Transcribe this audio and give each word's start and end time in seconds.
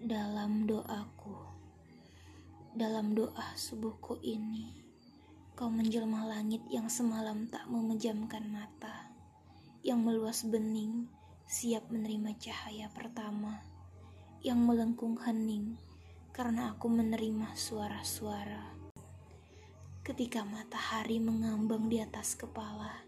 dalam 0.00 0.64
doaku, 0.64 1.36
dalam 2.72 3.12
doa 3.12 3.52
subuhku 3.52 4.16
ini, 4.24 4.72
kau 5.52 5.68
menjelma 5.68 6.24
langit 6.24 6.64
yang 6.72 6.88
semalam 6.88 7.44
tak 7.52 7.68
memejamkan 7.68 8.48
mata, 8.48 9.12
yang 9.84 10.00
meluas 10.00 10.48
bening, 10.48 11.04
siap 11.44 11.84
menerima 11.92 12.32
cahaya 12.40 12.88
pertama, 12.96 13.60
yang 14.40 14.64
melengkung 14.64 15.20
hening, 15.20 15.76
karena 16.32 16.72
aku 16.72 16.88
menerima 16.88 17.52
suara-suara. 17.52 18.72
Ketika 20.00 20.48
matahari 20.48 21.20
mengambang 21.20 21.92
di 21.92 22.00
atas 22.00 22.40
kepala, 22.40 23.04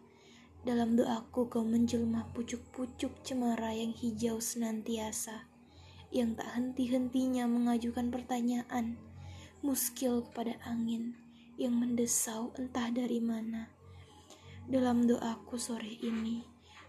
dalam 0.60 0.92
doaku 1.00 1.48
kau 1.48 1.64
menjelma 1.64 2.28
pucuk-pucuk 2.36 3.24
cemara 3.24 3.72
yang 3.72 3.96
hijau 3.96 4.44
senantiasa 4.44 5.51
yang 6.12 6.36
tak 6.36 6.52
henti-hentinya 6.52 7.48
mengajukan 7.48 8.12
pertanyaan, 8.12 9.00
muskil 9.64 10.20
kepada 10.28 10.60
angin 10.68 11.16
yang 11.56 11.72
mendesau 11.72 12.52
entah 12.60 12.92
dari 12.92 13.18
mana. 13.18 13.72
Dalam 14.68 15.08
doaku 15.08 15.56
sore 15.56 15.98
ini, 16.04 16.44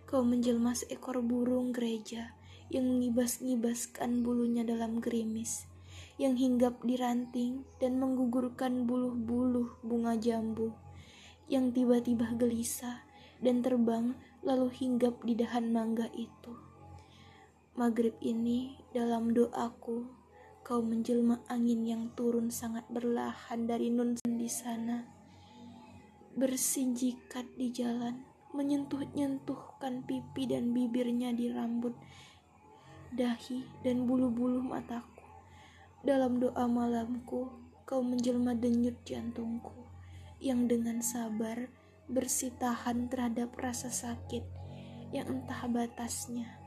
kau 0.05 0.21
menjelma 0.21 0.75
seekor 0.75 1.23
burung 1.23 1.71
gereja 1.71 2.35
yang 2.69 2.85
mengibas-ngibaskan 2.85 4.21
bulunya 4.21 4.61
dalam 4.67 4.99
gerimis, 4.99 5.65
yang 6.19 6.37
hinggap 6.37 6.83
di 6.83 6.99
ranting 6.99 7.65
dan 7.79 7.97
menggugurkan 7.97 8.85
buluh-buluh 8.85 9.79
bunga 9.81 10.19
jambu, 10.19 10.75
yang 11.47 11.71
tiba-tiba 11.71 12.33
gelisah 12.35 13.03
dan 13.43 13.59
terbang 13.59 14.15
lalu 14.43 14.71
hinggap 14.71 15.19
di 15.27 15.35
dahan 15.35 15.71
mangga 15.71 16.07
itu. 16.15 16.62
Maghrib 17.73 18.13
ini 18.21 18.77
dalam 18.93 19.33
doaku 19.33 20.05
kau 20.61 20.85
menjelma 20.85 21.41
angin 21.49 21.81
yang 21.89 22.03
turun 22.13 22.53
sangat 22.53 22.85
berlahan 22.85 23.65
dari 23.65 23.89
nun 23.89 24.13
di 24.13 24.45
sana. 24.45 25.01
Bersinjikat 26.37 27.49
di 27.57 27.73
jalan 27.73 28.29
menyentuh-nyentuhkan 28.53 30.05
pipi 30.05 30.53
dan 30.53 30.69
bibirnya 30.69 31.33
di 31.33 31.49
rambut 31.49 31.97
dahi 33.09 33.65
dan 33.81 34.05
bulu-bulu 34.05 34.61
mataku. 34.61 35.25
Dalam 36.05 36.37
doa 36.37 36.69
malamku 36.69 37.49
kau 37.89 38.05
menjelma 38.05 38.53
denyut 38.53 39.01
jantungku 39.01 39.81
yang 40.37 40.69
dengan 40.69 41.01
sabar 41.01 41.73
bersitahan 42.05 43.09
terhadap 43.09 43.49
rasa 43.57 43.89
sakit 43.89 44.45
yang 45.09 45.25
entah 45.25 45.65
batasnya 45.65 46.62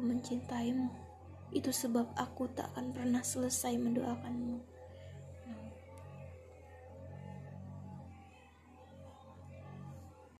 Mencintaimu. 0.00 0.88
Itu 1.52 1.70
sebab 1.70 2.16
aku 2.16 2.48
tak 2.56 2.72
akan 2.74 2.96
pernah 2.96 3.20
selesai 3.20 3.76
mendoakanmu. 3.76 4.79